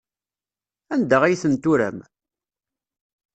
[0.93, 1.97] Anda ay ten-turam?